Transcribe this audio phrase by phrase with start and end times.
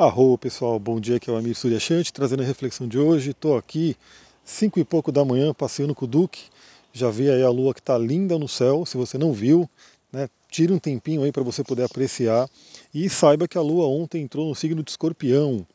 [0.00, 3.32] Arro pessoal, bom dia, aqui é o Amir Suryashanti, trazendo a reflexão de hoje.
[3.32, 3.94] Estou aqui,
[4.42, 6.44] cinco e pouco da manhã, passeando com o Duque.
[6.90, 9.68] Já vi aí a lua que está linda no céu, se você não viu,
[10.10, 12.48] né, tire um tempinho aí para você poder apreciar.
[12.94, 15.66] E saiba que a lua ontem entrou no signo de escorpião.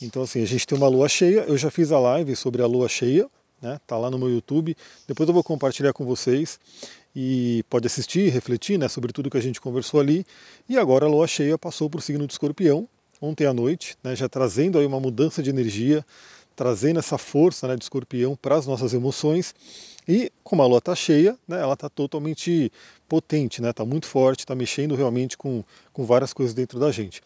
[0.00, 2.68] Então assim, a gente tem uma lua cheia, eu já fiz a live sobre a
[2.68, 3.28] lua cheia,
[3.60, 4.76] né, tá lá no meu YouTube,
[5.08, 6.60] depois eu vou compartilhar com vocês
[7.16, 10.24] e pode assistir, refletir né, sobre tudo que a gente conversou ali.
[10.68, 12.88] E agora a lua cheia passou para o signo de escorpião,
[13.20, 16.04] ontem à noite, né, já trazendo aí uma mudança de energia,
[16.54, 19.54] trazendo essa força né, de escorpião para as nossas emoções.
[20.08, 22.72] E como a lua está cheia, né, ela está totalmente
[23.08, 27.22] potente, está né, muito forte, está mexendo realmente com, com várias coisas dentro da gente.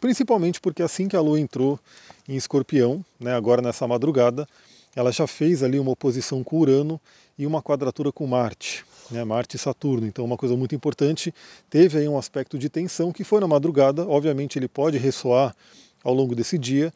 [0.00, 1.78] Principalmente porque assim que a lua entrou
[2.28, 4.46] em escorpião, né, agora nessa madrugada,
[4.94, 7.00] ela já fez ali uma oposição com Urano
[7.38, 10.06] e uma quadratura com Marte né, Marte e Saturno.
[10.06, 11.34] Então, uma coisa muito importante,
[11.70, 15.54] teve aí um aspecto de tensão que foi na madrugada, obviamente ele pode ressoar
[16.02, 16.92] ao longo desse dia,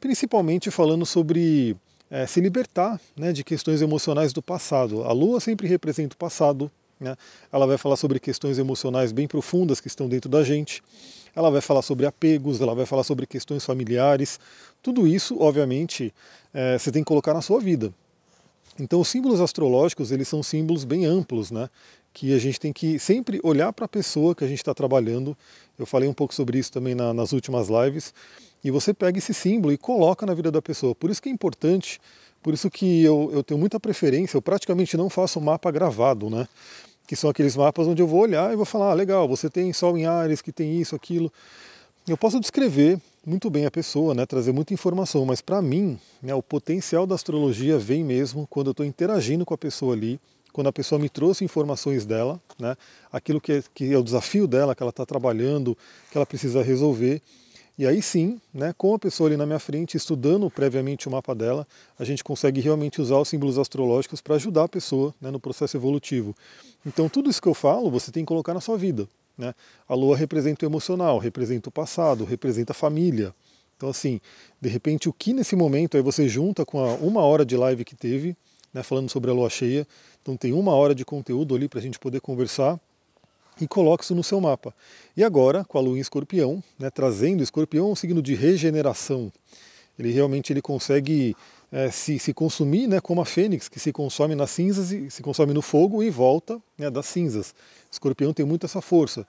[0.00, 1.76] principalmente falando sobre
[2.10, 5.02] é, se libertar né, de questões emocionais do passado.
[5.04, 7.16] A Lua sempre representa o passado, né?
[7.52, 10.82] ela vai falar sobre questões emocionais bem profundas que estão dentro da gente,
[11.34, 14.40] ela vai falar sobre apegos, ela vai falar sobre questões familiares,
[14.82, 16.14] tudo isso, obviamente,
[16.54, 17.92] é, você tem que colocar na sua vida.
[18.78, 21.68] Então os símbolos astrológicos, eles são símbolos bem amplos, né?
[22.16, 25.36] que a gente tem que sempre olhar para a pessoa que a gente está trabalhando.
[25.78, 28.14] Eu falei um pouco sobre isso também na, nas últimas lives.
[28.64, 30.94] E você pega esse símbolo e coloca na vida da pessoa.
[30.94, 32.00] Por isso que é importante,
[32.42, 36.48] por isso que eu, eu tenho muita preferência, eu praticamente não faço mapa gravado, né?
[37.06, 39.70] Que são aqueles mapas onde eu vou olhar e vou falar, ah, legal, você tem
[39.74, 41.30] Sol em Ares, que tem isso, aquilo.
[42.08, 46.32] Eu posso descrever muito bem a pessoa, né, trazer muita informação, mas para mim, né,
[46.32, 50.20] o potencial da astrologia vem mesmo quando eu estou interagindo com a pessoa ali,
[50.52, 52.76] quando a pessoa me trouxe informações dela, né,
[53.12, 55.76] aquilo que é, que é o desafio dela, que ela está trabalhando,
[56.08, 57.20] que ela precisa resolver.
[57.76, 61.34] E aí sim, né, com a pessoa ali na minha frente, estudando previamente o mapa
[61.34, 61.66] dela,
[61.98, 65.76] a gente consegue realmente usar os símbolos astrológicos para ajudar a pessoa né, no processo
[65.76, 66.34] evolutivo.
[66.86, 69.08] Então tudo isso que eu falo, você tem que colocar na sua vida.
[69.36, 69.54] Né?
[69.88, 73.34] A lua representa o emocional, representa o passado, representa a família.
[73.76, 74.20] Então, assim,
[74.60, 77.84] de repente, o que nesse momento aí você junta com a uma hora de live
[77.84, 78.34] que teve,
[78.72, 79.86] né, falando sobre a lua cheia,
[80.22, 82.80] então tem uma hora de conteúdo ali para a gente poder conversar
[83.60, 84.74] e coloca isso no seu mapa.
[85.16, 89.32] E agora, com a lua em escorpião, né, trazendo escorpião um signo de regeneração.
[89.98, 91.34] Ele realmente ele consegue
[91.70, 95.22] é, se, se consumir né, como a fênix, que se consome nas cinzas e se
[95.22, 97.54] consome no fogo e volta né, das cinzas.
[97.90, 99.26] Escorpião tem muito essa força.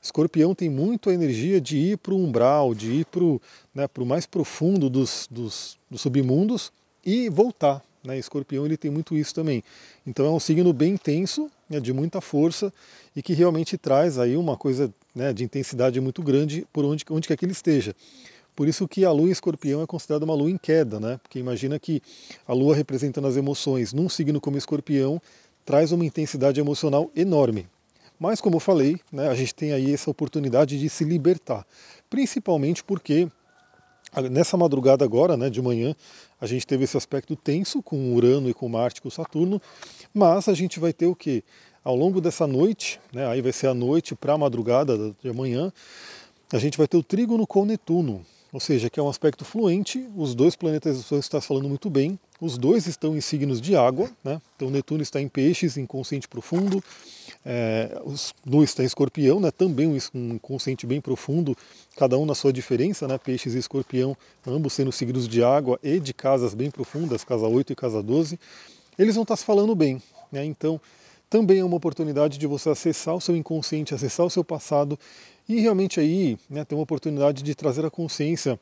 [0.00, 3.40] Escorpião tem muito a energia de ir para o umbral, de ir para o
[3.74, 6.72] né, mais profundo dos, dos, dos submundos
[7.04, 7.82] e voltar.
[8.04, 8.18] Né?
[8.18, 9.62] Escorpião ele tem muito isso também.
[10.06, 12.72] Então é um signo bem intenso, né, de muita força
[13.14, 17.26] e que realmente traz aí uma coisa né, de intensidade muito grande por onde, onde
[17.26, 17.94] quer que ele esteja.
[18.58, 21.20] Por isso que a lua em escorpião é considerada uma lua em queda, né?
[21.22, 22.02] Porque imagina que
[22.44, 25.22] a lua representando as emoções num signo como escorpião
[25.64, 27.68] traz uma intensidade emocional enorme.
[28.18, 31.64] Mas como eu falei, né, a gente tem aí essa oportunidade de se libertar,
[32.10, 33.28] principalmente porque
[34.28, 35.94] nessa madrugada agora, né, de manhã,
[36.40, 39.62] a gente teve esse aspecto tenso com Urano e com Marte, com Saturno,
[40.12, 41.44] mas a gente vai ter o que?
[41.84, 45.72] Ao longo dessa noite, né, aí vai ser a noite para a madrugada de amanhã,
[46.52, 50.06] a gente vai ter o trígono com Netuno ou seja, que é um aspecto fluente,
[50.16, 54.10] os dois planetas você está falando muito bem, os dois estão em signos de água,
[54.24, 54.40] né?
[54.56, 56.82] então Netuno está em peixes, em consciente profundo,
[57.44, 59.50] é, os, dois está em escorpião, né?
[59.50, 61.56] também um consciente bem profundo,
[61.96, 63.18] cada um na sua diferença, né?
[63.18, 64.16] peixes e escorpião,
[64.46, 68.38] ambos sendo signos de água e de casas bem profundas, casa 8 e casa 12,
[68.98, 70.00] eles vão estar se falando bem,
[70.32, 70.44] né?
[70.44, 70.80] então
[71.30, 74.98] também é uma oportunidade de você acessar o seu inconsciente, acessar o seu passado
[75.48, 78.58] e realmente aí né, ter uma oportunidade de trazer a consciência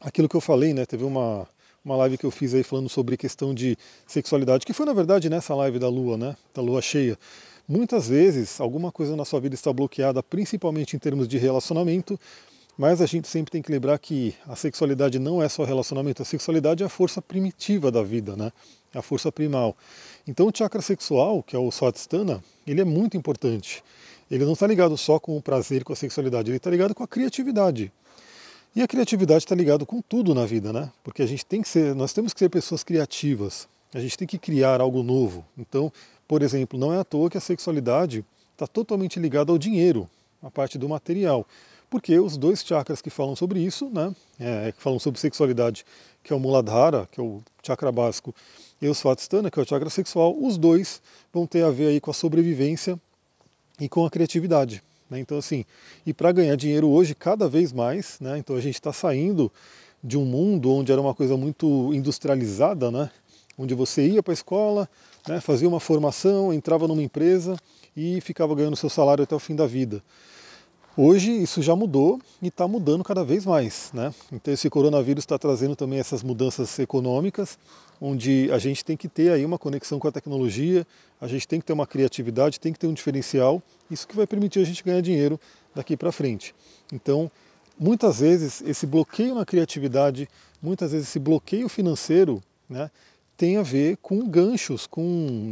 [0.00, 0.84] aquilo que eu falei, né?
[0.84, 1.46] Teve uma,
[1.84, 3.76] uma live que eu fiz aí falando sobre questão de
[4.06, 6.36] sexualidade, que foi na verdade nessa live da lua, né?
[6.54, 7.18] Da lua cheia.
[7.68, 12.18] Muitas vezes alguma coisa na sua vida está bloqueada, principalmente em termos de relacionamento,
[12.76, 16.24] mas a gente sempre tem que lembrar que a sexualidade não é só relacionamento, a
[16.24, 18.50] sexualidade é a força primitiva da vida, né?
[18.94, 19.76] A força primal.
[20.26, 23.82] Então o chakra sexual, que é o Swadhisthana, ele é muito importante
[24.34, 27.02] ele não está ligado só com o prazer, com a sexualidade, ele está ligado com
[27.02, 27.92] a criatividade.
[28.74, 30.90] E a criatividade está ligado com tudo na vida, né?
[31.04, 33.68] Porque a gente tem que ser, nós temos que ser pessoas criativas.
[33.92, 35.44] A gente tem que criar algo novo.
[35.58, 35.92] Então,
[36.26, 38.24] por exemplo, não é à toa que a sexualidade
[38.54, 40.08] está totalmente ligada ao dinheiro,
[40.42, 41.46] a parte do material.
[41.90, 45.84] Porque os dois chakras que falam sobre isso, né, é, que falam sobre sexualidade,
[46.24, 48.34] que é o Muladhara, que é o chakra básico,
[48.82, 51.00] e o Svatistana, que é o chakra sexual, os dois
[51.32, 53.00] vão ter a ver aí com a sobrevivência
[53.80, 54.82] e com a criatividade.
[55.08, 55.20] Né?
[55.20, 55.64] Então, assim,
[56.04, 58.38] e para ganhar dinheiro hoje, cada vez mais, né?
[58.38, 59.52] então a gente está saindo
[60.02, 63.08] de um mundo onde era uma coisa muito industrializada, né?
[63.56, 64.88] onde você ia para a escola,
[65.28, 65.40] né?
[65.40, 67.56] fazia uma formação, entrava numa empresa
[67.96, 70.02] e ficava ganhando seu salário até o fim da vida.
[70.94, 73.90] Hoje isso já mudou e está mudando cada vez mais.
[73.94, 74.12] Né?
[74.30, 77.58] Então esse coronavírus está trazendo também essas mudanças econômicas,
[77.98, 80.86] onde a gente tem que ter aí uma conexão com a tecnologia,
[81.18, 84.26] a gente tem que ter uma criatividade, tem que ter um diferencial, isso que vai
[84.26, 85.40] permitir a gente ganhar dinheiro
[85.74, 86.54] daqui para frente.
[86.92, 87.30] Então,
[87.78, 90.28] muitas vezes esse bloqueio na criatividade,
[90.60, 92.90] muitas vezes esse bloqueio financeiro, né,
[93.34, 95.02] tem a ver com ganchos, com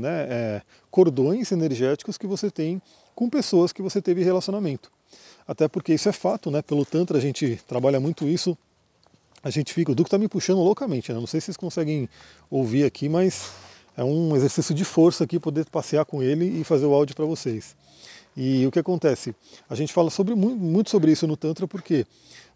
[0.02, 2.82] né, é, cordões energéticos que você tem
[3.14, 4.90] com pessoas que você teve relacionamento
[5.46, 6.62] até porque isso é fato, né?
[6.62, 8.56] Pelo Tantra a gente trabalha muito isso.
[9.42, 11.18] A gente fica, o Duque está me puxando loucamente, né?
[11.18, 12.08] Não sei se vocês conseguem
[12.50, 13.50] ouvir aqui, mas
[13.96, 17.24] é um exercício de força aqui poder passear com ele e fazer o áudio para
[17.24, 17.74] vocês.
[18.36, 19.34] E o que acontece?
[19.68, 22.06] A gente fala sobre, muito sobre isso no Tantra porque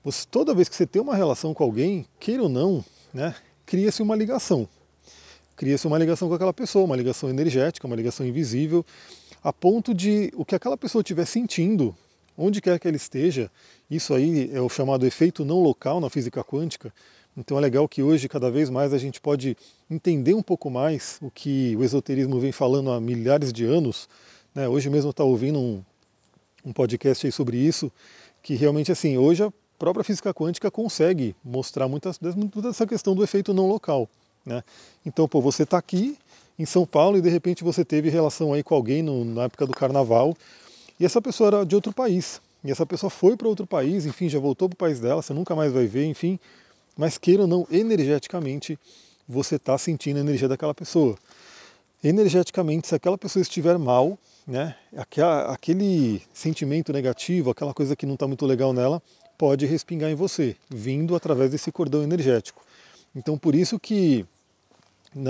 [0.04, 3.34] você, toda vez que você tem uma relação com alguém, queira ou não, né,
[3.66, 4.68] cria-se uma ligação.
[5.56, 8.84] Cria-se uma ligação com aquela pessoa, uma ligação energética, uma ligação invisível,
[9.42, 11.96] a ponto de o que aquela pessoa estiver sentindo
[12.36, 13.50] onde quer que ele esteja.
[13.90, 16.92] Isso aí é o chamado efeito não local na física quântica.
[17.36, 19.56] Então é legal que hoje, cada vez mais, a gente pode
[19.90, 24.08] entender um pouco mais o que o esoterismo vem falando há milhares de anos.
[24.54, 24.68] Né?
[24.68, 25.82] Hoje mesmo está ouvindo um,
[26.64, 27.90] um podcast aí sobre isso,
[28.42, 33.24] que realmente, assim, hoje a própria física quântica consegue mostrar muitas, muita dessa questão do
[33.24, 34.08] efeito não local.
[34.46, 34.62] Né?
[35.04, 36.16] Então, pô, você está aqui
[36.58, 39.66] em São Paulo e de repente você teve relação aí com alguém no, na época
[39.66, 40.36] do carnaval,
[40.98, 42.40] e essa pessoa era de outro país.
[42.64, 45.34] E essa pessoa foi para outro país, enfim, já voltou para o país dela, você
[45.34, 46.38] nunca mais vai ver, enfim.
[46.96, 48.78] Mas queira ou não, energeticamente,
[49.28, 51.16] você está sentindo a energia daquela pessoa.
[52.02, 54.76] Energeticamente, se aquela pessoa estiver mal, né,
[55.48, 59.02] aquele sentimento negativo, aquela coisa que não está muito legal nela,
[59.36, 62.62] pode respingar em você, vindo através desse cordão energético.
[63.16, 64.24] Então, por isso que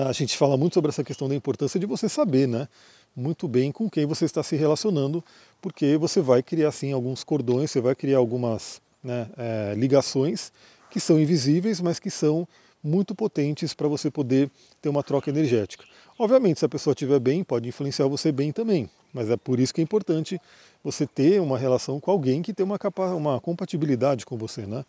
[0.06, 2.68] a gente fala muito sobre essa questão da importância de você saber, né?
[3.16, 5.22] Muito bem com quem você está se relacionando,
[5.60, 10.52] porque você vai criar sim alguns cordões, você vai criar algumas né, é, ligações
[10.90, 12.46] que são invisíveis, mas que são
[12.82, 14.50] muito potentes para você poder
[14.82, 15.84] ter uma troca energética.
[16.18, 19.72] Obviamente, se a pessoa estiver bem, pode influenciar você bem também, mas é por isso
[19.72, 20.40] que é importante
[20.82, 22.78] você ter uma relação com alguém que tem uma,
[23.16, 24.66] uma compatibilidade com você.
[24.66, 24.84] Né?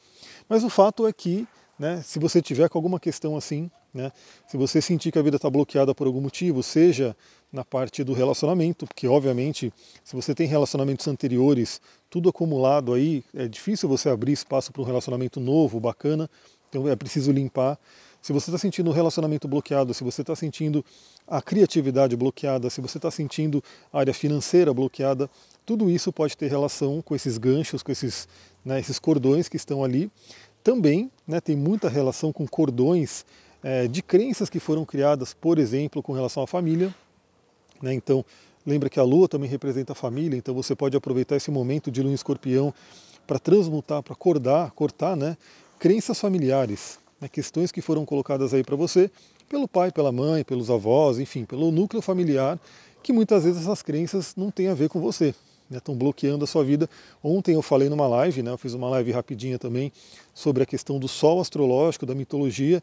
[0.50, 4.12] Mas o fato é que, né, se você tiver com alguma questão assim, né,
[4.48, 7.16] se você sentir que a vida está bloqueada por algum motivo, seja
[7.52, 9.74] na parte do relacionamento, porque obviamente
[10.04, 14.86] se você tem relacionamentos anteriores, tudo acumulado aí, é difícil você abrir espaço para um
[14.86, 16.30] relacionamento novo, bacana,
[16.70, 17.80] então é preciso limpar.
[18.22, 20.84] Se você está sentindo o um relacionamento bloqueado, se você está sentindo
[21.28, 23.64] a criatividade bloqueada, se você está sentindo
[23.94, 25.30] a área financeira bloqueada,
[25.64, 28.28] tudo isso pode ter relação com esses ganchos, com esses,
[28.66, 30.12] né, esses cordões que estão ali.
[30.66, 33.24] Também né, tem muita relação com cordões
[33.64, 36.92] é, de crenças que foram criadas, por exemplo, com relação à família.
[37.80, 37.94] Né?
[37.94, 38.26] Então,
[38.66, 42.02] lembra que a lua também representa a família, então você pode aproveitar esse momento de
[42.02, 42.74] lua em escorpião
[43.28, 45.38] para transmutar, para acordar, cortar né?
[45.78, 47.30] crenças familiares, né?
[47.30, 49.12] questões que foram colocadas aí para você
[49.48, 52.60] pelo pai, pela mãe, pelos avós, enfim, pelo núcleo familiar,
[53.04, 55.36] que muitas vezes essas crenças não têm a ver com você,
[55.72, 56.00] estão né?
[56.00, 56.90] bloqueando a sua vida.
[57.24, 58.52] Ontem eu falei numa live, né?
[58.52, 59.92] eu fiz uma live rapidinha também
[60.34, 62.82] sobre a questão do sol astrológico, da mitologia,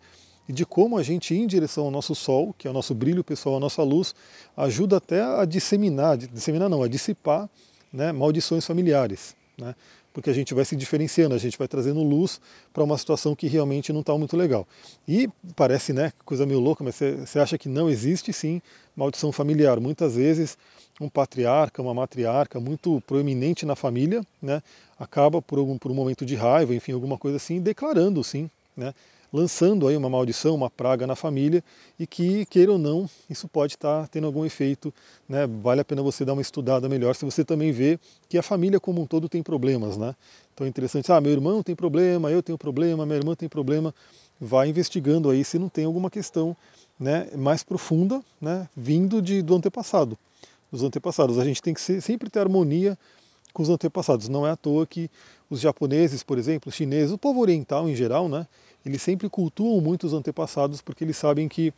[0.49, 2.95] e de como a gente ir em direção ao nosso sol, que é o nosso
[2.95, 4.15] brilho pessoal, a nossa luz,
[4.57, 7.49] ajuda até a disseminar, disseminar não, a dissipar
[7.93, 9.37] né, maldições familiares.
[9.57, 9.75] Né?
[10.13, 12.41] Porque a gente vai se diferenciando, a gente vai trazendo luz
[12.73, 14.67] para uma situação que realmente não está muito legal.
[15.09, 18.61] E parece né, coisa meio louca, mas você acha que não existe sim
[18.95, 19.81] maldição familiar.
[19.81, 20.59] Muitas vezes
[21.01, 24.63] um patriarca, uma matriarca muito proeminente na família, né,
[24.99, 28.95] acaba por, algum, por um momento de raiva, enfim, alguma coisa assim, declarando sim né,
[29.33, 31.65] lançando aí uma maldição, uma praga na família
[31.99, 34.93] e que, queira ou não, isso pode estar tá tendo algum efeito.
[35.29, 35.47] Né?
[35.47, 37.99] Vale a pena você dar uma estudada melhor se você também vê
[38.29, 39.97] que a família como um todo tem problemas.
[39.97, 40.15] Né?
[40.53, 43.95] Então é interessante, ah, meu irmão tem problema, eu tenho problema, minha irmã tem problema.
[44.39, 46.55] Vai investigando aí se não tem alguma questão
[46.99, 50.19] né, mais profunda né, vindo de, do antepassado.
[50.71, 51.39] Dos antepassados.
[51.39, 52.99] A gente tem que ser, sempre ter harmonia
[53.53, 54.29] com os antepassados.
[54.29, 55.11] Não é à toa que
[55.49, 58.47] os japoneses, por exemplo, os chineses, o povo oriental em geral, né,
[58.85, 61.73] eles sempre cultuam muito os antepassados porque eles sabem que,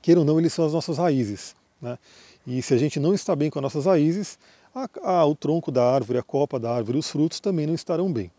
[0.00, 1.54] queira ou não, eles são as nossas raízes.
[1.80, 1.98] Né?
[2.46, 4.38] E se a gente não está bem com as nossas raízes,
[4.74, 8.12] a, a, o tronco da árvore, a copa da árvore, os frutos também não estarão
[8.12, 8.30] bem.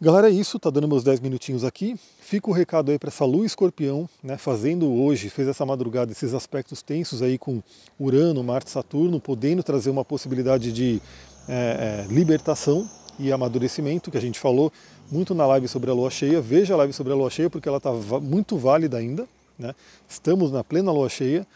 [0.00, 1.98] Galera, é isso, tá dando meus 10 minutinhos aqui.
[2.20, 6.34] Fica o recado aí para essa lua escorpião, né, fazendo hoje, fez essa madrugada esses
[6.34, 7.60] aspectos tensos aí com
[7.98, 11.02] Urano, Marte, Saturno, podendo trazer uma possibilidade de
[11.48, 14.72] é, é, libertação e amadurecimento, que a gente falou
[15.10, 16.40] muito na live sobre a lua cheia.
[16.40, 19.28] Veja a live sobre a lua cheia, porque ela está muito válida ainda.
[19.58, 19.74] Né?
[20.08, 21.46] Estamos na plena lua cheia.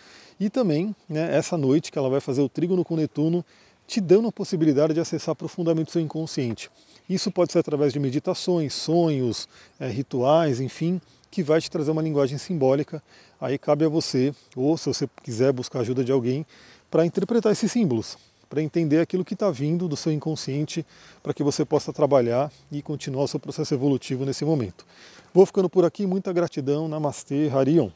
[0.40, 3.45] E também, né, essa noite que ela vai fazer o trígono com Netuno,
[3.87, 6.71] te dando a possibilidade de acessar profundamente o seu inconsciente.
[7.09, 11.00] Isso pode ser através de meditações, sonhos, é, rituais, enfim,
[11.31, 13.02] que vai te trazer uma linguagem simbólica.
[13.40, 16.47] Aí cabe a você, ou se você quiser buscar ajuda de alguém,
[16.90, 18.16] para interpretar esses símbolos
[18.53, 20.85] para entender aquilo que está vindo do seu inconsciente,
[21.23, 24.85] para que você possa trabalhar e continuar o seu processo evolutivo nesse momento.
[25.33, 27.89] Vou ficando por aqui, muita gratidão, Namastê, Harion.